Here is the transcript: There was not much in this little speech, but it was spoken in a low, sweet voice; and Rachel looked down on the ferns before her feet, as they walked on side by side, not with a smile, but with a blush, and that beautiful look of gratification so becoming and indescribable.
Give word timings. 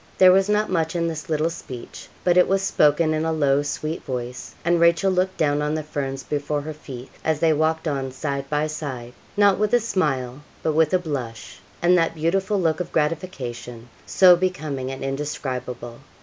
There 0.17 0.31
was 0.31 0.49
not 0.49 0.71
much 0.71 0.95
in 0.95 1.07
this 1.07 1.29
little 1.29 1.51
speech, 1.51 2.07
but 2.23 2.35
it 2.35 2.47
was 2.47 2.63
spoken 2.63 3.13
in 3.13 3.23
a 3.23 3.31
low, 3.31 3.61
sweet 3.61 4.01
voice; 4.01 4.55
and 4.65 4.79
Rachel 4.79 5.11
looked 5.11 5.37
down 5.37 5.61
on 5.61 5.75
the 5.75 5.83
ferns 5.83 6.23
before 6.23 6.61
her 6.61 6.73
feet, 6.73 7.11
as 7.23 7.39
they 7.39 7.53
walked 7.53 7.87
on 7.87 8.11
side 8.11 8.49
by 8.49 8.65
side, 8.65 9.13
not 9.37 9.59
with 9.59 9.75
a 9.75 9.79
smile, 9.79 10.41
but 10.63 10.73
with 10.73 10.91
a 10.95 10.97
blush, 10.97 11.59
and 11.83 11.95
that 11.99 12.15
beautiful 12.15 12.59
look 12.59 12.79
of 12.79 12.91
gratification 12.91 13.89
so 14.07 14.35
becoming 14.35 14.89
and 14.89 15.03
indescribable. 15.03 15.99